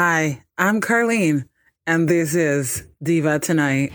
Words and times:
Hi, 0.00 0.44
I'm 0.56 0.80
Carlene, 0.80 1.48
and 1.84 2.08
this 2.08 2.36
is 2.36 2.86
Diva 3.02 3.40
Tonight. 3.40 3.90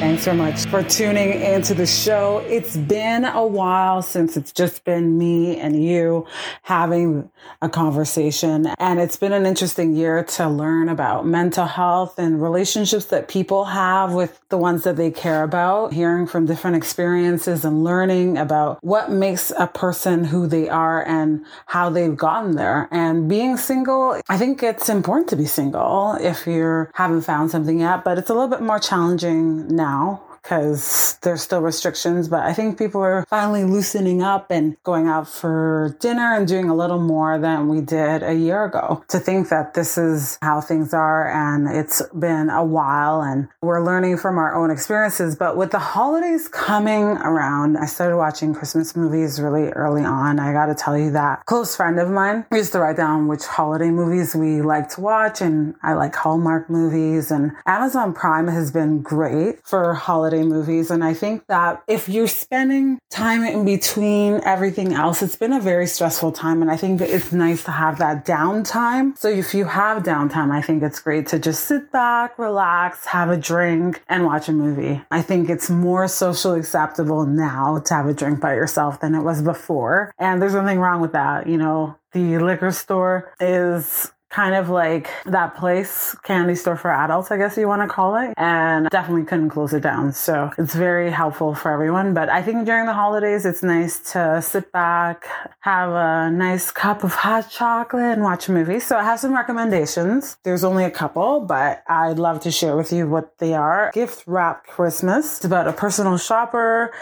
Thanks 0.00 0.22
so 0.22 0.32
much 0.32 0.64
for 0.64 0.82
tuning 0.82 1.38
into 1.38 1.74
the 1.74 1.84
show. 1.84 2.38
It's 2.48 2.78
been 2.78 3.26
a 3.26 3.46
while 3.46 4.00
since 4.00 4.38
it's 4.38 4.52
just 4.52 4.84
been 4.84 5.18
me 5.18 5.58
and 5.58 5.84
you 5.84 6.26
having 6.62 7.30
a 7.60 7.68
conversation. 7.68 8.68
And 8.78 8.98
it's 9.00 9.18
been 9.18 9.34
an 9.34 9.44
interesting 9.44 9.94
year 9.94 10.24
to 10.24 10.48
learn 10.48 10.88
about 10.88 11.26
mental 11.26 11.66
health 11.66 12.18
and 12.18 12.42
relationships 12.42 13.04
that 13.04 13.28
people 13.28 13.66
have 13.66 14.14
with 14.14 14.39
the 14.50 14.58
ones 14.58 14.84
that 14.84 14.96
they 14.96 15.10
care 15.10 15.42
about, 15.42 15.92
hearing 15.92 16.26
from 16.26 16.44
different 16.44 16.76
experiences 16.76 17.64
and 17.64 17.82
learning 17.82 18.36
about 18.36 18.82
what 18.82 19.10
makes 19.10 19.52
a 19.58 19.66
person 19.66 20.24
who 20.24 20.46
they 20.46 20.68
are 20.68 21.06
and 21.06 21.44
how 21.66 21.88
they've 21.88 22.16
gotten 22.16 22.56
there. 22.56 22.88
And 22.90 23.28
being 23.28 23.56
single, 23.56 24.20
I 24.28 24.36
think 24.36 24.62
it's 24.62 24.88
important 24.88 25.28
to 25.30 25.36
be 25.36 25.46
single 25.46 26.16
if 26.20 26.46
you 26.46 26.88
haven't 26.94 27.22
found 27.22 27.50
something 27.50 27.80
yet, 27.80 28.04
but 28.04 28.18
it's 28.18 28.28
a 28.28 28.34
little 28.34 28.48
bit 28.48 28.60
more 28.60 28.78
challenging 28.78 29.68
now 29.74 30.22
because 30.42 31.18
there's 31.22 31.42
still 31.42 31.60
restrictions, 31.60 32.28
but 32.28 32.40
I 32.40 32.52
think 32.52 32.78
people 32.78 33.00
are 33.00 33.24
finally 33.28 33.64
loosening 33.64 34.22
up 34.22 34.50
and 34.50 34.76
going 34.84 35.06
out 35.06 35.28
for 35.28 35.96
dinner 36.00 36.34
and 36.34 36.46
doing 36.46 36.68
a 36.68 36.74
little 36.74 37.00
more 37.00 37.38
than 37.38 37.68
we 37.68 37.80
did 37.80 38.22
a 38.22 38.34
year 38.34 38.64
ago. 38.64 39.04
To 39.08 39.18
think 39.18 39.48
that 39.50 39.74
this 39.74 39.98
is 39.98 40.38
how 40.42 40.60
things 40.60 40.94
are 40.94 41.30
and 41.30 41.68
it's 41.68 42.02
been 42.18 42.48
a 42.50 42.64
while 42.64 43.22
and 43.22 43.48
we're 43.60 43.84
learning 43.84 44.16
from 44.16 44.38
our 44.38 44.54
own 44.54 44.70
experiences. 44.70 45.36
But 45.36 45.56
with 45.56 45.70
the 45.70 45.78
holidays 45.78 46.48
coming 46.48 47.04
around, 47.04 47.76
I 47.76 47.86
started 47.86 48.16
watching 48.16 48.54
Christmas 48.54 48.96
movies 48.96 49.40
really 49.40 49.68
early 49.70 50.04
on. 50.04 50.38
I 50.40 50.52
got 50.52 50.66
to 50.66 50.74
tell 50.74 50.96
you 50.96 51.10
that 51.12 51.40
A 51.40 51.44
close 51.44 51.76
friend 51.76 51.98
of 51.98 52.08
mine 52.08 52.46
used 52.52 52.72
to 52.72 52.80
write 52.80 52.96
down 52.96 53.28
which 53.28 53.44
holiday 53.44 53.90
movies 53.90 54.34
we 54.34 54.62
like 54.62 54.88
to 54.90 55.00
watch 55.00 55.40
and 55.40 55.74
I 55.82 55.94
like 55.94 56.14
Hallmark 56.14 56.70
movies 56.70 57.30
and 57.30 57.52
Amazon 57.66 58.14
Prime 58.14 58.48
has 58.48 58.70
been 58.70 59.02
great 59.02 59.66
for 59.66 59.94
holiday 59.94 60.29
holiday 60.30 60.48
movies. 60.48 60.90
And 60.90 61.02
I 61.02 61.14
think 61.14 61.46
that 61.48 61.82
if 61.88 62.08
you're 62.08 62.28
spending 62.28 62.98
time 63.10 63.42
in 63.42 63.64
between 63.64 64.40
everything 64.44 64.92
else, 64.92 65.22
it's 65.22 65.36
been 65.36 65.52
a 65.52 65.60
very 65.60 65.86
stressful 65.86 66.32
time. 66.32 66.62
And 66.62 66.70
I 66.70 66.76
think 66.76 67.00
that 67.00 67.10
it's 67.10 67.32
nice 67.32 67.64
to 67.64 67.70
have 67.70 67.98
that 67.98 68.24
downtime. 68.24 69.18
So 69.18 69.28
if 69.28 69.54
you 69.54 69.64
have 69.64 70.02
downtime, 70.02 70.50
I 70.52 70.62
think 70.62 70.82
it's 70.82 71.00
great 71.00 71.26
to 71.28 71.38
just 71.38 71.64
sit 71.64 71.90
back, 71.90 72.38
relax, 72.38 73.06
have 73.06 73.30
a 73.30 73.36
drink, 73.36 74.02
and 74.08 74.24
watch 74.24 74.48
a 74.48 74.52
movie. 74.52 75.02
I 75.10 75.22
think 75.22 75.50
it's 75.50 75.68
more 75.68 76.06
socially 76.06 76.60
acceptable 76.60 77.26
now 77.26 77.78
to 77.78 77.94
have 77.94 78.06
a 78.06 78.14
drink 78.14 78.40
by 78.40 78.54
yourself 78.54 79.00
than 79.00 79.14
it 79.14 79.22
was 79.22 79.42
before. 79.42 80.12
And 80.18 80.40
there's 80.40 80.54
nothing 80.54 80.78
wrong 80.78 81.00
with 81.00 81.12
that. 81.12 81.48
You 81.48 81.56
know, 81.56 81.96
the 82.12 82.38
liquor 82.38 82.72
store 82.72 83.32
is 83.40 84.12
kind 84.30 84.54
of 84.54 84.68
like 84.68 85.10
that 85.26 85.56
place, 85.56 86.14
candy 86.22 86.54
store 86.54 86.76
for 86.76 86.90
adults, 86.90 87.30
I 87.30 87.36
guess 87.36 87.56
you 87.56 87.66
want 87.66 87.82
to 87.82 87.88
call 87.88 88.16
it, 88.16 88.32
and 88.36 88.88
definitely 88.88 89.24
couldn't 89.24 89.50
close 89.50 89.72
it 89.72 89.82
down. 89.82 90.12
So 90.12 90.50
it's 90.56 90.74
very 90.74 91.10
helpful 91.10 91.54
for 91.54 91.72
everyone. 91.72 92.14
But 92.14 92.28
I 92.28 92.42
think 92.42 92.64
during 92.64 92.86
the 92.86 92.92
holidays, 92.92 93.44
it's 93.44 93.62
nice 93.62 93.98
to 94.12 94.40
sit 94.40 94.70
back, 94.72 95.26
have 95.60 95.90
a 95.90 96.30
nice 96.30 96.70
cup 96.70 97.02
of 97.02 97.12
hot 97.12 97.50
chocolate, 97.50 98.02
and 98.02 98.22
watch 98.22 98.48
a 98.48 98.52
movie. 98.52 98.80
So 98.80 98.96
I 98.96 99.02
have 99.02 99.18
some 99.18 99.34
recommendations. 99.34 100.36
There's 100.44 100.64
only 100.64 100.84
a 100.84 100.90
couple, 100.90 101.40
but 101.40 101.82
I'd 101.88 102.18
love 102.18 102.40
to 102.40 102.50
share 102.50 102.76
with 102.76 102.92
you 102.92 103.08
what 103.08 103.36
they 103.38 103.54
are. 103.54 103.90
Gift 103.92 104.24
Wrap 104.26 104.66
Christmas. 104.66 105.38
It's 105.38 105.44
about 105.44 105.66
a 105.66 105.72
personal 105.72 106.16
shopper 106.16 106.92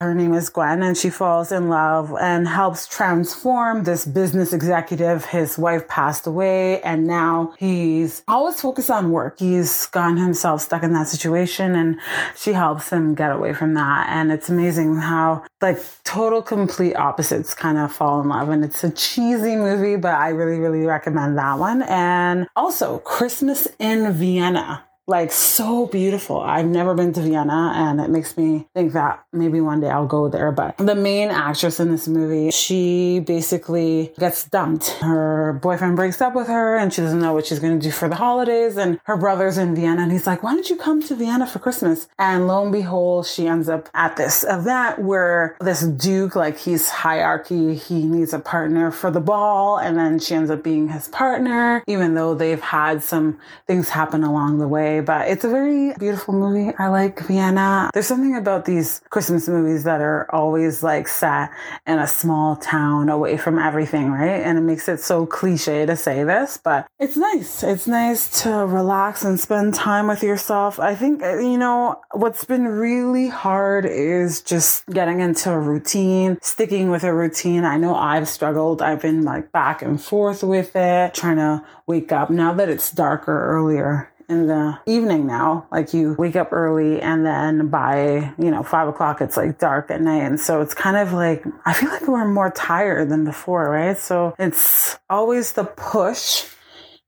her 0.00 0.14
name 0.14 0.34
is 0.34 0.50
Gwen, 0.50 0.82
and 0.82 0.94
she 0.94 1.08
falls 1.08 1.50
in 1.50 1.70
love 1.70 2.14
and 2.20 2.46
helps 2.46 2.86
transform 2.86 3.84
this 3.84 4.04
business 4.04 4.52
executive. 4.52 5.24
His 5.24 5.56
wife 5.56 5.88
passed 5.88 6.26
away, 6.26 6.75
and 6.84 7.06
now 7.06 7.54
he's 7.58 8.22
always 8.28 8.60
focused 8.60 8.90
on 8.90 9.10
work. 9.10 9.38
He's 9.38 9.86
gotten 9.86 10.16
himself 10.16 10.60
stuck 10.62 10.82
in 10.82 10.92
that 10.92 11.08
situation, 11.08 11.74
and 11.74 11.98
she 12.36 12.52
helps 12.52 12.90
him 12.90 13.14
get 13.14 13.32
away 13.32 13.52
from 13.52 13.74
that. 13.74 14.08
And 14.10 14.32
it's 14.32 14.48
amazing 14.48 14.96
how, 14.96 15.44
like, 15.60 15.78
total 16.04 16.42
complete 16.42 16.94
opposites 16.94 17.54
kind 17.54 17.78
of 17.78 17.92
fall 17.92 18.20
in 18.20 18.28
love. 18.28 18.48
And 18.48 18.64
it's 18.64 18.82
a 18.84 18.90
cheesy 18.90 19.56
movie, 19.56 19.96
but 19.96 20.14
I 20.14 20.30
really, 20.30 20.58
really 20.58 20.84
recommend 20.84 21.38
that 21.38 21.58
one. 21.58 21.82
And 21.82 22.46
also, 22.56 22.98
Christmas 22.98 23.68
in 23.78 24.12
Vienna 24.12 24.84
like 25.06 25.30
so 25.30 25.86
beautiful. 25.86 26.40
I've 26.40 26.66
never 26.66 26.94
been 26.94 27.12
to 27.12 27.20
Vienna 27.20 27.72
and 27.76 28.00
it 28.00 28.10
makes 28.10 28.36
me 28.36 28.66
think 28.74 28.92
that 28.94 29.24
maybe 29.32 29.60
one 29.60 29.80
day 29.80 29.88
I'll 29.88 30.06
go 30.06 30.28
there. 30.28 30.50
But 30.50 30.76
the 30.78 30.96
main 30.96 31.30
actress 31.30 31.78
in 31.78 31.92
this 31.92 32.08
movie, 32.08 32.50
she 32.50 33.20
basically 33.20 34.12
gets 34.18 34.44
dumped. 34.44 34.88
Her 35.00 35.58
boyfriend 35.62 35.96
breaks 35.96 36.20
up 36.20 36.34
with 36.34 36.48
her 36.48 36.76
and 36.76 36.92
she 36.92 37.02
doesn't 37.02 37.20
know 37.20 37.32
what 37.32 37.46
she's 37.46 37.60
going 37.60 37.78
to 37.78 37.84
do 37.84 37.92
for 37.92 38.08
the 38.08 38.16
holidays. 38.16 38.76
And 38.76 39.00
her 39.04 39.16
brother's 39.16 39.58
in 39.58 39.76
Vienna 39.76 40.02
and 40.02 40.12
he's 40.12 40.26
like, 40.26 40.42
why 40.42 40.54
don't 40.54 40.68
you 40.68 40.76
come 40.76 41.00
to 41.04 41.14
Vienna 41.14 41.46
for 41.46 41.60
Christmas? 41.60 42.08
And 42.18 42.48
lo 42.48 42.64
and 42.64 42.72
behold, 42.72 43.26
she 43.26 43.46
ends 43.46 43.68
up 43.68 43.88
at 43.94 44.16
this 44.16 44.44
event 44.48 44.98
where 44.98 45.56
this 45.60 45.82
Duke, 45.82 46.34
like 46.34 46.58
he's 46.58 46.88
hierarchy, 46.88 47.76
he 47.76 48.04
needs 48.04 48.32
a 48.32 48.40
partner 48.40 48.90
for 48.90 49.12
the 49.12 49.20
ball. 49.20 49.78
And 49.78 49.96
then 49.96 50.18
she 50.18 50.34
ends 50.34 50.50
up 50.50 50.64
being 50.64 50.88
his 50.88 51.06
partner, 51.08 51.84
even 51.86 52.14
though 52.14 52.34
they've 52.34 52.60
had 52.60 53.04
some 53.04 53.38
things 53.68 53.88
happen 53.88 54.24
along 54.24 54.58
the 54.58 54.66
way 54.66 54.95
but 55.00 55.28
it's 55.28 55.44
a 55.44 55.48
very 55.48 55.94
beautiful 55.98 56.34
movie. 56.34 56.74
I 56.78 56.88
like 56.88 57.20
Vienna. 57.20 57.90
There's 57.92 58.06
something 58.06 58.36
about 58.36 58.64
these 58.64 59.00
Christmas 59.10 59.48
movies 59.48 59.84
that 59.84 60.00
are 60.00 60.26
always 60.34 60.82
like 60.82 61.08
set 61.08 61.50
in 61.86 61.98
a 61.98 62.06
small 62.06 62.56
town 62.56 63.08
away 63.08 63.36
from 63.36 63.58
everything, 63.58 64.10
right? 64.10 64.42
And 64.42 64.58
it 64.58 64.62
makes 64.62 64.88
it 64.88 65.00
so 65.00 65.26
cliche 65.26 65.86
to 65.86 65.96
say 65.96 66.24
this, 66.24 66.58
but 66.62 66.86
it's 66.98 67.16
nice. 67.16 67.62
It's 67.62 67.86
nice 67.86 68.42
to 68.42 68.50
relax 68.50 69.24
and 69.24 69.38
spend 69.38 69.74
time 69.74 70.08
with 70.08 70.22
yourself. 70.22 70.78
I 70.78 70.94
think, 70.94 71.22
uh, 71.22 71.38
you 71.38 71.58
know, 71.58 72.00
what's 72.12 72.44
been 72.44 72.66
really 72.66 73.28
hard 73.28 73.86
is 73.86 74.42
just 74.42 74.86
getting 74.86 75.20
into 75.20 75.50
a 75.50 75.58
routine, 75.58 76.38
sticking 76.42 76.90
with 76.90 77.04
a 77.04 77.14
routine. 77.14 77.64
I 77.64 77.76
know 77.76 77.94
I've 77.94 78.28
struggled. 78.28 78.82
I've 78.82 79.02
been 79.02 79.22
like 79.22 79.52
back 79.52 79.82
and 79.82 80.00
forth 80.02 80.42
with 80.42 80.74
it, 80.74 81.14
trying 81.14 81.36
to 81.36 81.64
wake 81.86 82.12
up 82.12 82.30
now 82.30 82.52
that 82.54 82.68
it's 82.68 82.90
darker 82.90 83.46
earlier 83.46 84.12
in 84.28 84.46
the 84.46 84.78
evening 84.86 85.26
now. 85.26 85.66
Like 85.70 85.94
you 85.94 86.14
wake 86.18 86.36
up 86.36 86.52
early 86.52 87.00
and 87.00 87.24
then 87.24 87.68
by, 87.68 88.32
you 88.38 88.50
know, 88.50 88.62
five 88.62 88.88
o'clock, 88.88 89.20
it's 89.20 89.36
like 89.36 89.58
dark 89.58 89.90
at 89.90 90.00
night. 90.00 90.22
And 90.22 90.40
so 90.40 90.60
it's 90.60 90.74
kind 90.74 90.96
of 90.96 91.12
like, 91.12 91.44
I 91.64 91.72
feel 91.72 91.90
like 91.90 92.06
we're 92.06 92.26
more 92.26 92.50
tired 92.50 93.08
than 93.08 93.24
before, 93.24 93.70
right? 93.70 93.96
So 93.96 94.34
it's 94.38 94.98
always 95.08 95.52
the 95.52 95.64
push 95.64 96.46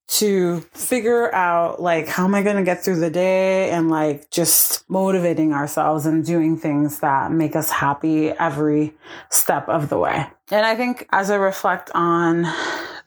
to 0.08 0.60
figure 0.72 1.32
out 1.34 1.82
like 1.82 2.08
how 2.08 2.24
am 2.24 2.34
I 2.34 2.42
going 2.42 2.56
to 2.56 2.62
get 2.62 2.82
through 2.82 2.98
the 3.00 3.10
day 3.10 3.70
and 3.70 3.90
like 3.90 4.30
just 4.30 4.88
motivating 4.88 5.52
ourselves 5.52 6.06
and 6.06 6.24
doing 6.24 6.56
things 6.56 7.00
that 7.00 7.30
make 7.30 7.54
us 7.54 7.70
happy 7.70 8.30
every 8.30 8.94
step 9.30 9.68
of 9.68 9.90
the 9.90 9.98
way. 9.98 10.26
And 10.50 10.64
I 10.64 10.76
think 10.76 11.06
as 11.12 11.30
I 11.30 11.36
reflect 11.36 11.90
on 11.94 12.46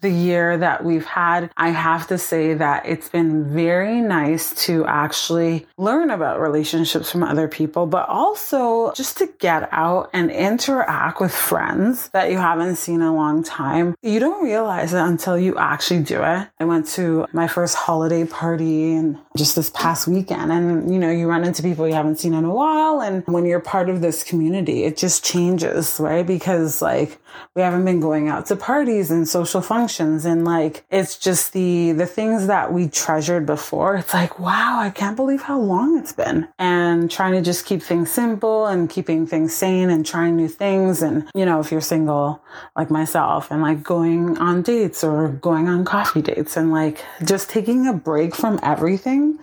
the 0.01 0.09
year 0.09 0.57
that 0.57 0.83
we've 0.83 1.05
had, 1.05 1.51
I 1.55 1.69
have 1.69 2.07
to 2.07 2.17
say 2.17 2.55
that 2.55 2.85
it's 2.87 3.07
been 3.07 3.53
very 3.53 4.01
nice 4.01 4.53
to 4.65 4.85
actually 4.85 5.67
learn 5.77 6.09
about 6.09 6.41
relationships 6.41 7.11
from 7.11 7.23
other 7.23 7.47
people, 7.47 7.85
but 7.85 8.09
also 8.09 8.91
just 8.93 9.17
to 9.17 9.29
get 9.39 9.69
out 9.71 10.09
and 10.11 10.31
interact 10.31 11.21
with 11.21 11.33
friends 11.33 12.09
that 12.09 12.31
you 12.31 12.37
haven't 12.37 12.77
seen 12.77 12.95
in 12.95 13.01
a 13.03 13.15
long 13.15 13.43
time. 13.43 13.95
You 14.01 14.19
don't 14.19 14.43
realize 14.43 14.93
it 14.93 14.99
until 14.99 15.37
you 15.37 15.57
actually 15.57 16.01
do 16.01 16.23
it. 16.23 16.47
I 16.59 16.65
went 16.65 16.87
to 16.89 17.27
my 17.31 17.47
first 17.47 17.75
holiday 17.75 18.25
party 18.25 18.93
and 18.93 19.19
just 19.37 19.55
this 19.55 19.69
past 19.69 20.07
weekend 20.07 20.51
and 20.51 20.91
you 20.91 20.99
know, 20.99 21.11
you 21.11 21.27
run 21.27 21.43
into 21.43 21.61
people 21.61 21.87
you 21.87 21.93
haven't 21.93 22.17
seen 22.19 22.33
in 22.33 22.43
a 22.43 22.53
while 22.53 23.01
and 23.01 23.23
when 23.27 23.45
you're 23.45 23.59
part 23.59 23.87
of 23.87 24.01
this 24.01 24.23
community, 24.23 24.83
it 24.83 24.97
just 24.97 25.23
changes, 25.23 25.99
right? 25.99 26.25
Because 26.25 26.81
like 26.81 27.19
we 27.55 27.61
haven't 27.61 27.85
been 27.85 27.99
going 27.99 28.29
out 28.29 28.47
to 28.47 28.55
parties 28.55 29.11
and 29.11 29.27
social 29.27 29.61
functions 29.61 29.90
and 29.99 30.45
like 30.45 30.85
it's 30.89 31.17
just 31.17 31.53
the 31.53 31.91
the 31.91 32.05
things 32.05 32.47
that 32.47 32.71
we 32.71 32.87
treasured 32.87 33.45
before. 33.45 33.95
It's 33.95 34.13
like 34.13 34.39
wow 34.39 34.79
i 34.79 34.89
can't 34.89 35.15
believe 35.15 35.41
how 35.41 35.59
long 35.59 35.97
it's 35.97 36.13
been. 36.13 36.47
And 36.57 37.09
trying 37.09 37.33
to 37.33 37.41
just 37.41 37.65
keep 37.65 37.81
things 37.81 38.11
simple 38.11 38.67
and 38.67 38.89
keeping 38.89 39.27
things 39.27 39.53
sane 39.53 39.89
and 39.89 40.05
trying 40.05 40.35
new 40.35 40.47
things. 40.47 41.01
And 41.01 41.29
you 41.35 41.45
know 41.45 41.59
if 41.59 41.71
you're 41.71 41.81
single 41.81 42.41
like 42.75 42.89
myself 42.89 43.51
and 43.51 43.61
like 43.61 43.83
going 43.83 44.37
on 44.37 44.61
dates 44.61 45.03
or 45.03 45.29
going 45.29 45.67
on 45.67 45.85
coffee 45.85 46.21
dates 46.21 46.57
and 46.57 46.71
like 46.71 47.03
just 47.23 47.49
taking 47.49 47.87
a 47.87 47.93
break 47.93 48.35
from 48.35 48.59
everything 48.63 49.39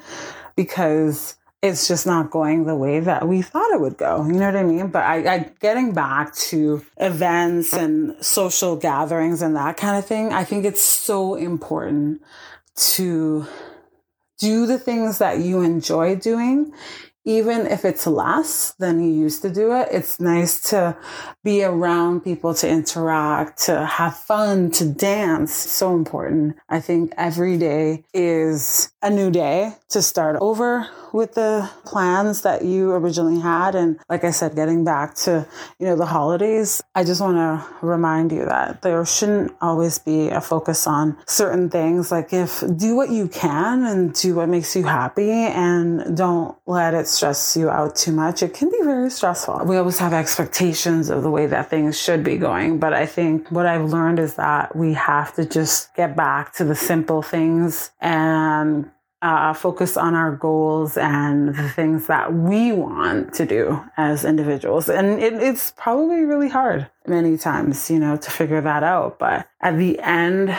because 0.56 1.36
it's 1.60 1.88
just 1.88 2.06
not 2.06 2.30
going 2.30 2.64
the 2.64 2.76
way 2.76 3.00
that 3.00 3.26
we 3.26 3.42
thought 3.42 3.72
it 3.72 3.80
would 3.80 3.96
go. 3.96 4.24
You 4.24 4.34
know 4.34 4.46
what 4.46 4.56
I 4.56 4.62
mean? 4.62 4.88
But 4.88 5.04
I, 5.04 5.34
I, 5.34 5.50
getting 5.60 5.92
back 5.92 6.34
to 6.34 6.84
events 6.98 7.72
and 7.72 8.14
social 8.24 8.76
gatherings 8.76 9.42
and 9.42 9.56
that 9.56 9.76
kind 9.76 9.98
of 9.98 10.06
thing, 10.06 10.32
I 10.32 10.44
think 10.44 10.64
it's 10.64 10.82
so 10.82 11.34
important 11.34 12.22
to 12.76 13.46
do 14.38 14.66
the 14.66 14.78
things 14.78 15.18
that 15.18 15.40
you 15.40 15.62
enjoy 15.62 16.14
doing, 16.14 16.72
even 17.24 17.66
if 17.66 17.84
it's 17.84 18.06
less 18.06 18.72
than 18.78 19.02
you 19.02 19.10
used 19.10 19.42
to 19.42 19.50
do 19.50 19.74
it, 19.74 19.88
it's 19.90 20.18
nice 20.18 20.70
to 20.70 20.96
be 21.44 21.62
around 21.62 22.22
people, 22.22 22.54
to 22.54 22.68
interact, 22.68 23.64
to 23.64 23.84
have 23.84 24.16
fun, 24.16 24.70
to 24.70 24.88
dance. 24.88 25.52
So 25.52 25.94
important. 25.94 26.56
I 26.68 26.80
think 26.80 27.12
every 27.18 27.58
day 27.58 28.04
is 28.14 28.90
a 29.02 29.10
new 29.10 29.30
day 29.30 29.72
to 29.88 30.02
start 30.02 30.36
over 30.40 30.88
with 31.12 31.34
the 31.34 31.70
plans 31.84 32.42
that 32.42 32.64
you 32.64 32.92
originally 32.92 33.40
had. 33.40 33.74
And 33.74 33.98
like 34.08 34.24
I 34.24 34.30
said, 34.30 34.54
getting 34.54 34.84
back 34.84 35.14
to, 35.16 35.46
you 35.78 35.86
know, 35.86 35.96
the 35.96 36.06
holidays, 36.06 36.82
I 36.94 37.04
just 37.04 37.20
want 37.20 37.36
to 37.36 37.86
remind 37.86 38.32
you 38.32 38.44
that 38.44 38.82
there 38.82 39.04
shouldn't 39.06 39.52
always 39.60 39.98
be 39.98 40.28
a 40.28 40.40
focus 40.40 40.86
on 40.86 41.16
certain 41.26 41.70
things. 41.70 42.10
Like 42.10 42.32
if 42.32 42.62
do 42.76 42.94
what 42.96 43.10
you 43.10 43.28
can 43.28 43.84
and 43.84 44.12
do 44.12 44.34
what 44.34 44.48
makes 44.48 44.74
you 44.76 44.84
happy 44.84 45.30
and 45.30 46.16
don't 46.16 46.56
let 46.66 46.94
it 46.94 47.06
stress 47.06 47.56
you 47.56 47.70
out 47.70 47.96
too 47.96 48.12
much. 48.12 48.42
It 48.42 48.54
can 48.54 48.70
be 48.70 48.78
very 48.82 49.10
stressful. 49.10 49.62
We 49.64 49.76
always 49.76 49.98
have 49.98 50.12
expectations 50.12 51.08
of 51.08 51.22
the 51.22 51.30
way 51.30 51.46
that 51.46 51.70
things 51.70 51.98
should 51.98 52.22
be 52.24 52.36
going. 52.36 52.78
But 52.78 52.92
I 52.92 53.06
think 53.06 53.50
what 53.50 53.66
I've 53.66 53.90
learned 53.90 54.18
is 54.18 54.34
that 54.34 54.74
we 54.76 54.94
have 54.94 55.34
to 55.34 55.44
just 55.44 55.94
get 55.94 56.16
back 56.16 56.52
to 56.54 56.64
the 56.64 56.74
simple 56.74 57.22
things 57.22 57.90
and 58.00 58.90
uh, 59.20 59.52
focus 59.52 59.96
on 59.96 60.14
our 60.14 60.36
goals 60.36 60.96
and 60.96 61.54
the 61.54 61.68
things 61.70 62.06
that 62.06 62.32
we 62.32 62.72
want 62.72 63.34
to 63.34 63.46
do 63.46 63.82
as 63.96 64.24
individuals. 64.24 64.88
And 64.88 65.20
it, 65.20 65.34
it's 65.34 65.72
probably 65.76 66.20
really 66.20 66.48
hard 66.48 66.88
many 67.06 67.36
times, 67.36 67.90
you 67.90 67.98
know, 67.98 68.16
to 68.16 68.30
figure 68.30 68.60
that 68.60 68.82
out. 68.82 69.18
But 69.18 69.48
at 69.60 69.76
the 69.76 69.98
end 70.00 70.50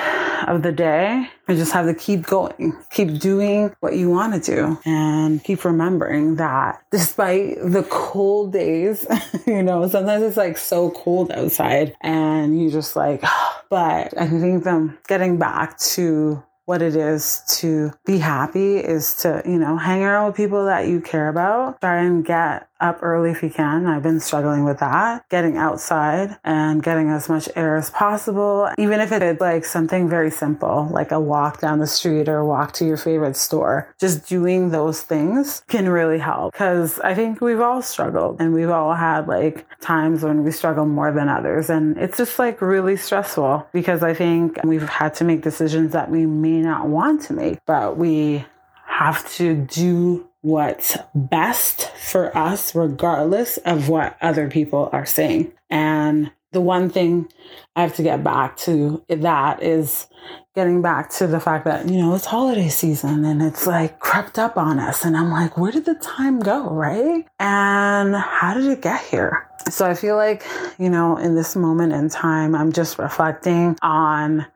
of 0.47 0.63
the 0.63 0.71
day, 0.71 1.29
you 1.47 1.55
just 1.55 1.71
have 1.71 1.85
to 1.85 1.93
keep 1.93 2.25
going, 2.25 2.75
keep 2.91 3.19
doing 3.19 3.73
what 3.79 3.95
you 3.95 4.09
want 4.09 4.43
to 4.43 4.55
do, 4.55 4.77
and 4.83 5.41
keep 5.43 5.63
remembering 5.63 6.35
that 6.35 6.83
despite 6.91 7.57
the 7.63 7.83
cold 7.89 8.51
days, 8.51 9.05
you 9.47 9.63
know, 9.63 9.87
sometimes 9.87 10.23
it's 10.23 10.37
like 10.37 10.57
so 10.57 10.91
cold 10.91 11.31
outside 11.31 11.95
and 12.01 12.61
you 12.61 12.69
just 12.69 12.95
like, 12.95 13.21
but 13.69 14.17
I 14.17 14.27
think 14.27 14.63
them 14.65 14.97
getting 15.07 15.37
back 15.37 15.77
to 15.79 16.43
what 16.69 16.83
it 16.83 16.95
is 16.95 17.41
to 17.47 17.91
be 18.05 18.19
happy 18.19 18.77
is 18.77 19.15
to, 19.15 19.41
you 19.43 19.57
know, 19.57 19.75
hang 19.75 20.03
around 20.03 20.27
with 20.27 20.35
people 20.35 20.65
that 20.65 20.87
you 20.87 21.01
care 21.01 21.27
about. 21.27 21.81
Try 21.81 22.03
and 22.03 22.23
get 22.23 22.68
up 22.79 22.99
early 23.01 23.31
if 23.31 23.43
you 23.43 23.49
can. 23.49 23.85
I've 23.85 24.03
been 24.03 24.19
struggling 24.19 24.63
with 24.63 24.79
that. 24.79 25.27
Getting 25.29 25.57
outside 25.57 26.37
and 26.43 26.81
getting 26.81 27.09
as 27.09 27.29
much 27.29 27.49
air 27.55 27.75
as 27.75 27.89
possible, 27.89 28.69
even 28.77 28.99
if 28.99 29.11
it 29.11 29.21
is 29.21 29.39
like 29.39 29.65
something 29.65 30.09
very 30.09 30.31
simple, 30.31 30.87
like 30.91 31.11
a 31.11 31.19
walk 31.19 31.61
down 31.61 31.79
the 31.79 31.87
street 31.87 32.29
or 32.29 32.43
walk 32.45 32.73
to 32.73 32.85
your 32.85 32.97
favorite 32.97 33.35
store. 33.35 33.93
Just 33.99 34.27
doing 34.27 34.69
those 34.69 35.01
things 35.01 35.63
can 35.67 35.89
really 35.89 36.19
help 36.19 36.53
because 36.53 36.99
I 36.99 37.15
think 37.15 37.41
we've 37.41 37.61
all 37.61 37.81
struggled 37.81 38.39
and 38.39 38.53
we've 38.53 38.69
all 38.69 38.93
had 38.93 39.27
like 39.27 39.65
times 39.81 40.23
when 40.23 40.43
we 40.43 40.51
struggle 40.51 40.85
more 40.85 41.11
than 41.11 41.29
others. 41.29 41.69
And 41.69 41.97
it's 41.97 42.17
just 42.17 42.39
like 42.39 42.61
really 42.61 42.97
stressful 42.97 43.67
because 43.73 44.03
I 44.03 44.13
think 44.13 44.59
we've 44.63 44.87
had 44.87 45.13
to 45.15 45.23
make 45.23 45.41
decisions 45.41 45.93
that 45.93 46.09
we 46.09 46.25
may 46.25 46.61
not 46.61 46.87
want 46.87 47.21
to 47.23 47.33
make, 47.33 47.59
but 47.65 47.97
we 47.97 48.45
have 48.85 49.27
to 49.31 49.55
do 49.55 50.28
what's 50.41 50.97
best 51.13 51.91
for 51.97 52.35
us, 52.37 52.73
regardless 52.73 53.57
of 53.57 53.89
what 53.89 54.17
other 54.21 54.49
people 54.49 54.89
are 54.91 55.05
saying. 55.05 55.51
And 55.69 56.31
the 56.51 56.61
one 56.61 56.89
thing 56.89 57.27
I 57.75 57.81
have 57.81 57.95
to 57.95 58.03
get 58.03 58.23
back 58.23 58.57
to 58.57 59.03
that 59.09 59.61
is 59.61 60.07
getting 60.55 60.81
back 60.81 61.11
to 61.11 61.27
the 61.27 61.39
fact 61.39 61.65
that, 61.65 61.87
you 61.87 61.97
know, 61.97 62.15
it's 62.15 62.25
holiday 62.25 62.69
season 62.69 63.23
and 63.23 63.41
it's 63.41 63.67
like 63.67 63.99
crept 63.99 64.39
up 64.39 64.57
on 64.57 64.79
us. 64.79 65.05
And 65.05 65.15
I'm 65.15 65.31
like, 65.31 65.57
where 65.57 65.71
did 65.71 65.85
the 65.85 65.95
time 65.95 66.39
go? 66.39 66.69
Right. 66.69 67.25
And 67.39 68.15
how 68.15 68.55
did 68.55 68.65
it 68.65 68.81
get 68.81 69.01
here? 69.05 69.47
So 69.69 69.85
I 69.85 69.93
feel 69.93 70.15
like, 70.15 70.43
you 70.79 70.89
know, 70.89 71.17
in 71.17 71.35
this 71.35 71.55
moment 71.55 71.93
in 71.93 72.09
time, 72.09 72.55
I'm 72.55 72.71
just 72.71 72.97
reflecting 72.97 73.77
on 73.81 74.47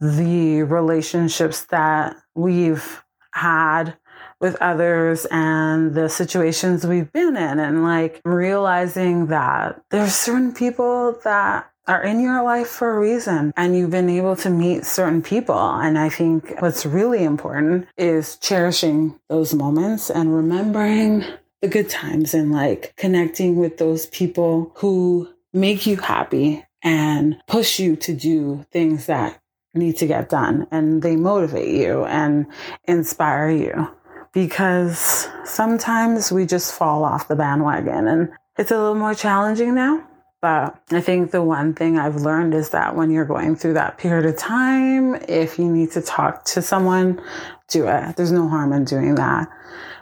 the 0.00 0.62
relationships 0.62 1.64
that 1.66 2.14
we've 2.34 3.02
had 3.32 3.96
with 4.40 4.56
others 4.60 5.26
and 5.30 5.94
the 5.94 6.08
situations 6.08 6.86
we've 6.86 7.12
been 7.12 7.36
in 7.36 7.58
and 7.58 7.82
like 7.82 8.20
realizing 8.24 9.26
that 9.26 9.82
there's 9.90 10.14
certain 10.14 10.52
people 10.52 11.18
that 11.24 11.70
are 11.86 12.02
in 12.02 12.20
your 12.20 12.42
life 12.42 12.68
for 12.68 12.96
a 12.96 13.00
reason 13.00 13.52
and 13.56 13.76
you've 13.76 13.90
been 13.90 14.08
able 14.08 14.36
to 14.36 14.48
meet 14.48 14.84
certain 14.84 15.22
people. 15.22 15.58
And 15.58 15.98
I 15.98 16.08
think 16.08 16.54
what's 16.60 16.86
really 16.86 17.24
important 17.24 17.86
is 17.96 18.36
cherishing 18.36 19.18
those 19.28 19.52
moments 19.54 20.08
and 20.08 20.34
remembering 20.34 21.24
the 21.60 21.68
good 21.68 21.90
times 21.90 22.32
and 22.32 22.52
like 22.52 22.94
connecting 22.96 23.56
with 23.56 23.78
those 23.78 24.06
people 24.06 24.72
who 24.76 25.28
make 25.52 25.86
you 25.86 25.96
happy 25.96 26.64
and 26.82 27.36
push 27.46 27.78
you 27.78 27.96
to 27.96 28.14
do 28.14 28.64
things 28.70 29.06
that 29.06 29.40
need 29.74 29.96
to 29.98 30.06
get 30.06 30.28
done 30.28 30.66
and 30.70 31.02
they 31.02 31.16
motivate 31.16 31.74
you 31.74 32.04
and 32.04 32.46
inspire 32.84 33.50
you 33.50 33.88
because 34.32 35.28
sometimes 35.44 36.30
we 36.30 36.46
just 36.46 36.74
fall 36.74 37.04
off 37.04 37.28
the 37.28 37.36
bandwagon 37.36 38.06
and 38.06 38.30
it's 38.58 38.70
a 38.70 38.76
little 38.76 38.94
more 38.94 39.14
challenging 39.14 39.74
now. 39.74 40.06
But 40.40 40.82
I 40.90 41.00
think 41.00 41.32
the 41.32 41.42
one 41.42 41.74
thing 41.74 41.98
I've 41.98 42.16
learned 42.16 42.54
is 42.54 42.70
that 42.70 42.96
when 42.96 43.10
you're 43.10 43.26
going 43.26 43.56
through 43.56 43.74
that 43.74 43.98
period 43.98 44.24
of 44.24 44.38
time, 44.38 45.16
if 45.28 45.58
you 45.58 45.70
need 45.70 45.90
to 45.92 46.00
talk 46.00 46.44
to 46.46 46.62
someone, 46.62 47.20
do 47.68 47.86
it. 47.88 48.16
There's 48.16 48.32
no 48.32 48.48
harm 48.48 48.72
in 48.72 48.84
doing 48.84 49.16
that 49.16 49.48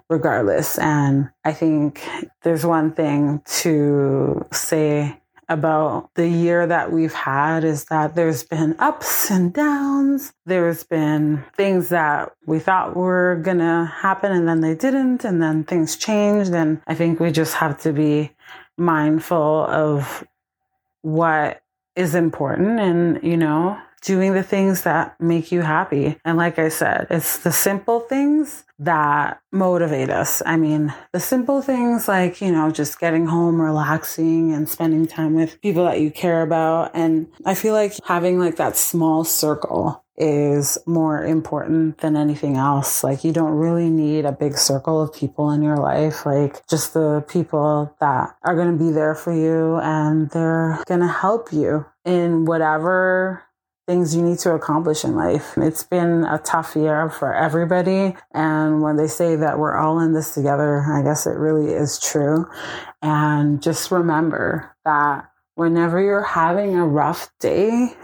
regardless. 0.09 0.79
And 0.79 1.31
I 1.45 1.53
think 1.53 2.03
there's 2.43 2.65
one 2.65 2.93
thing 2.93 3.43
to 3.63 4.47
say 4.53 5.18
about 5.49 6.11
the 6.15 6.29
year 6.29 6.67
that 6.67 6.93
we've 6.93 7.15
had 7.15 7.65
is 7.65 7.87
that 7.87 8.15
there's 8.15 8.45
been 8.45 8.77
ups 8.79 9.31
and 9.31 9.53
downs. 9.53 10.33
There's 10.45 10.85
been 10.85 11.45
things 11.57 11.89
that 11.89 12.33
we 12.47 12.59
thought 12.59 12.97
were 12.97 13.41
going 13.43 13.59
to 13.59 13.91
happen 13.93 14.31
and 14.31 14.47
then 14.47 14.61
they 14.61 14.75
didn't, 14.75 15.25
and 15.25 15.43
then 15.43 15.65
things 15.65 15.97
changed. 15.97 16.53
And 16.53 16.83
I 16.87 16.95
think 16.95 17.19
we 17.19 17.31
just 17.31 17.55
have 17.55 17.81
to 17.83 17.93
be 17.93 18.33
mindful 18.77 19.65
of 19.67 20.27
what 21.03 21.63
is 21.97 22.15
important 22.15 22.79
and, 22.79 23.23
you 23.23 23.37
know, 23.37 23.79
doing 24.03 24.35
the 24.35 24.43
things 24.43 24.83
that 24.83 25.21
make 25.21 25.53
you 25.53 25.63
happy. 25.63 26.19
And 26.25 26.37
like 26.37 26.59
I 26.59 26.69
said, 26.69 27.07
it's 27.11 27.39
the 27.39 27.53
simple 27.53 28.01
things 28.01 28.65
that 28.79 29.41
motivate 29.51 30.11
us. 30.11 30.43
I 30.47 30.57
mean, 30.57 30.95
the 31.13 31.21
simple 31.21 31.63
things 31.63 32.07
like, 32.07 32.41
you 32.41 32.53
know, 32.53 32.71
just 32.71 33.01
getting 33.01 33.27
home, 33.27 33.61
relaxing 33.61 34.53
and 34.53 34.69
spending 34.69 35.07
time 35.07 35.35
with 35.35 35.61
people 35.61 35.85
that 35.85 36.01
you 36.01 36.11
care 36.11 36.43
about. 36.43 36.93
And 36.95 37.27
I 37.45 37.55
feel 37.55 37.75
like 37.75 37.95
having 38.07 38.39
like 38.39 38.57
that 38.57 38.77
small 38.77 39.25
circle 39.25 40.05
is 40.19 40.79
more 40.85 41.25
important 41.25 41.99
than 41.99 42.17
anything 42.17 42.57
else. 42.57 43.05
Like 43.05 43.25
you 43.25 43.33
don't 43.33 43.53
really 43.53 43.89
need 43.89 44.25
a 44.25 44.33
big 44.33 44.59
circle 44.59 45.01
of 45.01 45.15
people 45.15 45.51
in 45.53 45.63
your 45.63 45.77
life, 45.77 46.27
like 46.27 46.67
just 46.67 46.93
the 46.93 47.25
people 47.29 47.97
that 48.01 48.37
are 48.43 48.55
going 48.57 48.77
to 48.77 48.85
be 48.85 48.91
there 48.91 49.15
for 49.15 49.33
you 49.33 49.77
and 49.77 50.29
they're 50.31 50.83
going 50.87 51.01
to 51.01 51.09
help 51.09 51.53
you 51.53 51.87
in 52.05 52.45
whatever 52.45 53.45
things 53.89 54.15
you 54.15 54.23
need 54.23 54.39
to 54.39 54.53
accomplish 54.53 55.03
in 55.03 55.17
life. 55.17 55.57
It's 55.57 55.83
been 55.83 56.25
a 56.25 56.39
tough 56.39 56.77
year 56.77 57.09
for 57.09 57.35
everybody. 57.35 58.15
And 58.33 58.83
when 58.83 58.97
they 58.97 59.09
say 59.09 59.35
that 59.37 59.59
we're 59.59 59.77
all 59.77 59.99
in 59.99 60.13
this 60.13 60.35
together, 60.35 60.85
I 60.93 61.03
guess 61.03 61.27
it 61.27 61.39
really 61.39 61.73
is 61.73 61.99
true. 61.99 62.45
And 63.01 63.63
just 63.63 63.91
remember 63.91 64.77
that 64.85 65.31
whenever 65.55 66.03
you're 66.03 66.23
having 66.23 66.77
a 66.77 66.87
rough 66.87 67.31
day, 67.41 67.95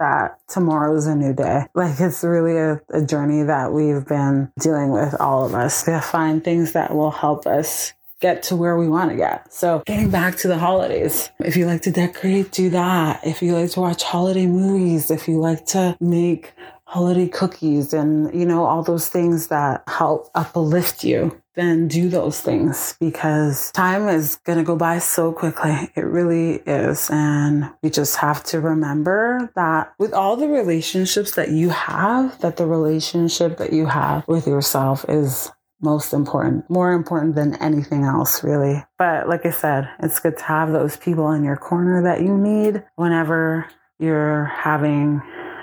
that 0.00 0.40
tomorrow's 0.48 1.06
a 1.06 1.14
new 1.14 1.32
day. 1.32 1.66
Like 1.74 2.00
it's 2.00 2.24
really 2.24 2.58
a, 2.58 2.82
a 2.90 3.00
journey 3.00 3.44
that 3.44 3.72
we've 3.72 4.04
been 4.04 4.50
dealing 4.58 4.90
with, 4.90 5.14
all 5.20 5.46
of 5.46 5.54
us, 5.54 5.84
to 5.84 6.00
find 6.00 6.42
things 6.42 6.72
that 6.72 6.92
will 6.92 7.12
help 7.12 7.46
us 7.46 7.92
get 8.20 8.42
to 8.44 8.56
where 8.56 8.76
we 8.76 8.88
want 8.88 9.10
to 9.10 9.16
get. 9.16 9.52
So 9.52 9.82
getting 9.86 10.10
back 10.10 10.36
to 10.38 10.48
the 10.48 10.58
holidays. 10.58 11.30
If 11.40 11.56
you 11.56 11.66
like 11.66 11.82
to 11.82 11.90
decorate, 11.90 12.52
do 12.52 12.70
that. 12.70 13.26
If 13.26 13.42
you 13.42 13.54
like 13.54 13.70
to 13.72 13.80
watch 13.80 14.02
holiday 14.02 14.46
movies, 14.46 15.10
if 15.10 15.28
you 15.28 15.38
like 15.38 15.66
to 15.66 15.96
make 16.00 16.52
holiday 16.84 17.28
cookies 17.28 17.92
and, 17.92 18.32
you 18.38 18.46
know, 18.46 18.64
all 18.64 18.82
those 18.82 19.08
things 19.08 19.48
that 19.48 19.82
help 19.88 20.30
uplift 20.34 21.04
you, 21.04 21.40
then 21.56 21.88
do 21.88 22.08
those 22.08 22.40
things 22.40 22.96
because 23.00 23.72
time 23.72 24.08
is 24.08 24.36
going 24.44 24.58
to 24.58 24.64
go 24.64 24.76
by 24.76 24.98
so 24.98 25.32
quickly. 25.32 25.90
It 25.96 26.04
really 26.04 26.56
is. 26.66 27.10
And 27.10 27.70
we 27.82 27.90
just 27.90 28.16
have 28.16 28.44
to 28.44 28.60
remember 28.60 29.50
that 29.56 29.92
with 29.98 30.12
all 30.12 30.36
the 30.36 30.48
relationships 30.48 31.34
that 31.34 31.50
you 31.50 31.70
have, 31.70 32.38
that 32.40 32.56
the 32.56 32.66
relationship 32.66 33.56
that 33.56 33.72
you 33.72 33.86
have 33.86 34.28
with 34.28 34.46
yourself 34.46 35.06
is 35.08 35.50
most 35.80 36.12
important, 36.12 36.68
more 36.70 36.92
important 36.92 37.34
than 37.34 37.54
anything 37.56 38.04
else, 38.04 38.42
really. 38.42 38.82
But 38.98 39.28
like 39.28 39.44
I 39.44 39.50
said, 39.50 39.88
it's 40.00 40.20
good 40.20 40.38
to 40.38 40.44
have 40.44 40.72
those 40.72 40.96
people 40.96 41.30
in 41.32 41.44
your 41.44 41.56
corner 41.56 42.02
that 42.02 42.22
you 42.22 42.36
need 42.36 42.82
whenever 42.96 43.68
you're 43.98 44.44
having 44.46 45.22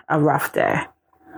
a 0.10 0.20
rough 0.20 0.54
day 0.54 0.82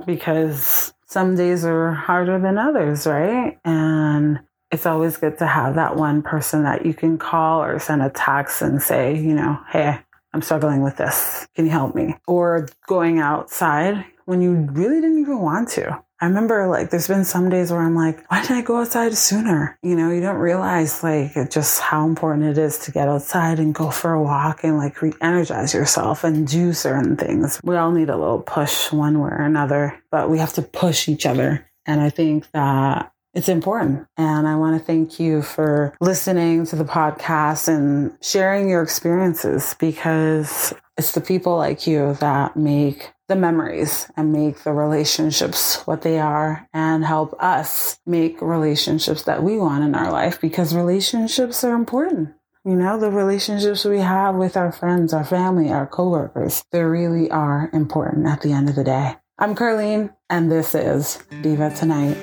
because 0.05 0.93
some 1.05 1.35
days 1.35 1.63
are 1.63 1.91
harder 1.91 2.39
than 2.39 2.57
others, 2.57 3.07
right? 3.07 3.57
And 3.63 4.39
it's 4.71 4.85
always 4.85 5.17
good 5.17 5.37
to 5.37 5.47
have 5.47 5.75
that 5.75 5.95
one 5.95 6.21
person 6.21 6.63
that 6.63 6.85
you 6.85 6.93
can 6.93 7.17
call 7.17 7.63
or 7.63 7.79
send 7.79 8.01
a 8.01 8.09
text 8.09 8.61
and 8.61 8.81
say, 8.81 9.15
you 9.15 9.33
know, 9.33 9.57
hey, 9.71 9.99
I'm 10.33 10.41
struggling 10.41 10.81
with 10.81 10.97
this. 10.97 11.47
Can 11.55 11.65
you 11.65 11.71
help 11.71 11.95
me? 11.95 12.15
Or 12.27 12.67
going 12.87 13.19
outside 13.19 14.03
when 14.25 14.41
you 14.41 14.51
really 14.73 14.99
didn't 14.99 15.19
even 15.19 15.39
want 15.39 15.69
to. 15.69 16.03
I 16.21 16.27
remember 16.27 16.67
like 16.67 16.89
there's 16.89 17.07
been 17.07 17.25
some 17.25 17.49
days 17.49 17.71
where 17.71 17.81
I'm 17.81 17.95
like, 17.95 18.29
why 18.31 18.41
didn't 18.41 18.57
I 18.57 18.61
go 18.61 18.79
outside 18.79 19.15
sooner? 19.17 19.77
You 19.83 19.95
know, 19.95 20.11
you 20.11 20.21
don't 20.21 20.37
realize 20.37 21.03
like 21.03 21.33
just 21.49 21.81
how 21.81 22.07
important 22.07 22.45
it 22.45 22.57
is 22.57 22.77
to 22.79 22.91
get 22.91 23.09
outside 23.09 23.59
and 23.59 23.75
go 23.75 23.91
for 23.91 24.13
a 24.13 24.21
walk 24.23 24.63
and 24.63 24.77
like 24.77 25.01
re 25.01 25.13
energize 25.21 25.73
yourself 25.73 26.23
and 26.23 26.47
do 26.47 26.71
certain 26.71 27.17
things. 27.17 27.59
We 27.63 27.75
all 27.75 27.91
need 27.91 28.09
a 28.09 28.17
little 28.17 28.39
push 28.39 28.91
one 28.91 29.19
way 29.19 29.29
or 29.29 29.41
another, 29.41 30.01
but 30.09 30.29
we 30.29 30.37
have 30.37 30.53
to 30.53 30.61
push 30.61 31.09
each 31.09 31.25
other. 31.25 31.67
And 31.85 31.99
I 31.99 32.09
think 32.09 32.49
that 32.51 33.11
it's 33.33 33.49
important. 33.49 34.07
And 34.15 34.47
I 34.47 34.55
want 34.55 34.79
to 34.79 34.85
thank 34.85 35.19
you 35.19 35.41
for 35.41 35.93
listening 35.99 36.65
to 36.67 36.77
the 36.77 36.85
podcast 36.85 37.67
and 37.67 38.17
sharing 38.21 38.69
your 38.69 38.81
experiences 38.81 39.75
because 39.77 40.73
it's 40.97 41.11
the 41.11 41.21
people 41.21 41.57
like 41.57 41.85
you 41.85 42.13
that 42.21 42.55
make 42.55 43.11
the 43.27 43.35
memories 43.35 44.09
and 44.15 44.31
make 44.31 44.63
the 44.63 44.73
relationships 44.73 45.81
what 45.85 46.01
they 46.03 46.19
are 46.19 46.67
and 46.73 47.03
help 47.03 47.35
us 47.39 47.99
make 48.05 48.41
relationships 48.41 49.23
that 49.23 49.43
we 49.43 49.57
want 49.57 49.83
in 49.83 49.95
our 49.95 50.11
life 50.11 50.39
because 50.39 50.75
relationships 50.75 51.63
are 51.63 51.73
important. 51.73 52.33
You 52.63 52.75
know, 52.75 52.99
the 52.99 53.11
relationships 53.11 53.85
we 53.85 53.99
have 53.99 54.35
with 54.35 54.57
our 54.57 54.71
friends, 54.71 55.13
our 55.13 55.23
family, 55.23 55.71
our 55.71 55.85
coworkers, 55.85 56.63
they 56.71 56.83
really 56.83 57.29
are 57.29 57.69
important 57.73 58.27
at 58.27 58.41
the 58.41 58.53
end 58.53 58.69
of 58.69 58.75
the 58.75 58.83
day. 58.83 59.15
I'm 59.37 59.53
Carlene, 59.53 60.15
and 60.29 60.51
this 60.51 60.73
is 60.73 61.21
Diva 61.41 61.69
Tonight. 61.71 62.17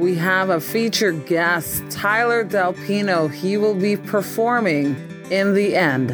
We 0.00 0.16
have 0.16 0.50
a 0.50 0.60
featured 0.60 1.26
guest, 1.26 1.84
Tyler 1.90 2.44
Delpino. 2.44 3.32
He 3.32 3.56
will 3.56 3.76
be 3.76 3.96
performing 3.96 4.96
in 5.30 5.54
the 5.54 5.76
end. 5.76 6.10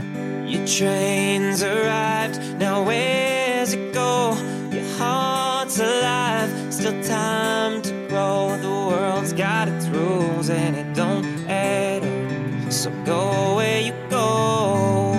Your 0.51 0.67
train's 0.67 1.63
arrived, 1.63 2.59
now 2.59 2.83
where's 2.83 3.50
it 3.75 3.95
go? 3.95 4.37
Your 4.73 4.89
heart's 4.99 5.79
alive, 5.79 6.51
still 6.73 7.03
time 7.03 7.83
to 7.83 7.93
grow. 8.09 8.57
The 8.61 8.69
world's 8.69 9.33
got 9.33 9.69
its 9.69 9.87
rules 9.87 10.51
and 10.51 10.77
it 10.77 10.95
don't 10.95 11.27
add 11.49 12.03
up. 12.05 12.73
So 12.73 12.91
go 13.05 13.57
where 13.57 13.81
you 13.81 13.95
go. 14.09 15.13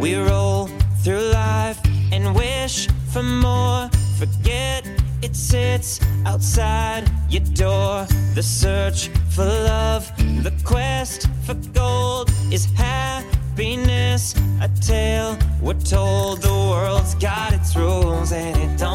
We 0.00 0.16
roll 0.16 0.68
through 1.02 1.24
life 1.32 1.80
and 2.12 2.34
wish 2.34 2.88
for 3.12 3.22
more 3.22 3.90
Forget 4.20 4.86
it 5.22 5.34
sits 5.34 5.98
outside 6.26 7.10
your 7.30 7.42
door. 7.54 8.06
The 8.34 8.42
search 8.42 9.08
for 9.30 9.46
love, 9.46 10.12
the 10.44 10.52
quest 10.62 11.26
for 11.46 11.54
gold 11.72 12.30
is 12.52 12.66
happiness. 13.60 14.34
A 14.62 14.68
tale 14.80 15.36
we're 15.60 15.74
told 15.74 16.40
the 16.40 16.48
world's 16.48 17.14
got 17.16 17.52
its 17.52 17.76
rules 17.76 18.32
and 18.32 18.56
it 18.56 18.78
don't 18.78 18.89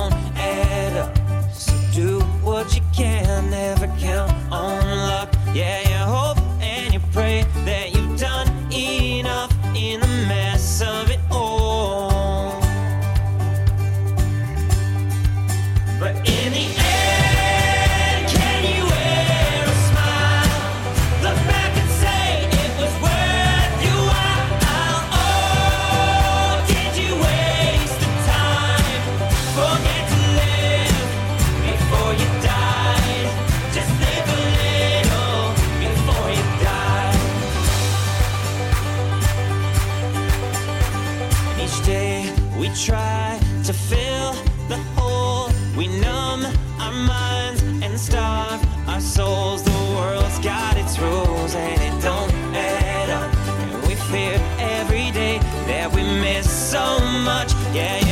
Yeah, 57.76 58.05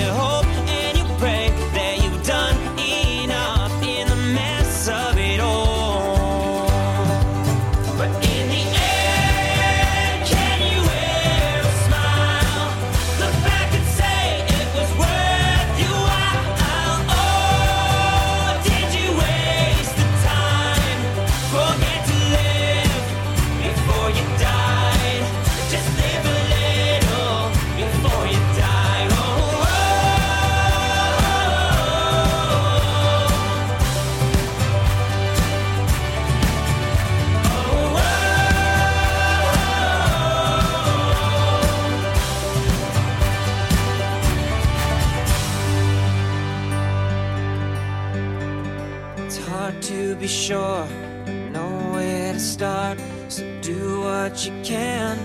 start. 52.40 53.00
So 53.28 53.44
do 53.62 54.02
what 54.02 54.46
you 54.46 54.54
can, 54.64 55.18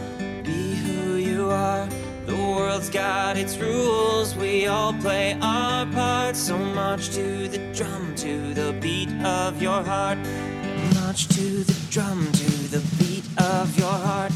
be 0.43 0.75
who 0.75 1.17
you 1.17 1.51
are. 1.51 1.89
The 2.27 2.37
world's 2.37 2.91
got 2.91 3.37
its 3.37 3.57
rules, 3.57 4.37
we 4.37 4.67
all 4.67 4.93
play 4.93 5.39
our 5.41 5.87
part. 5.87 6.37
So 6.37 6.59
march 6.59 7.11
to 7.11 7.49
the 7.49 7.59
drum, 7.73 8.15
to 8.17 8.55
the 8.55 8.73
beat 8.81 9.11
of 9.25 9.63
your 9.63 9.83
heart. 9.83 10.19
March 10.95 11.29
to 11.29 11.65
the 11.65 11.77
drum, 11.91 12.31
to 12.33 12.51
the 12.69 12.83
beat 12.99 13.25
of 13.39 13.79
your 13.79 13.93
heart. 13.93 14.33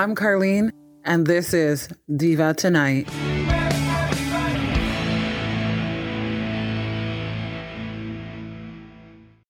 I'm 0.00 0.14
Carlene, 0.14 0.70
and 1.04 1.26
this 1.26 1.52
is 1.52 1.86
Diva 2.16 2.54
Tonight. 2.54 3.06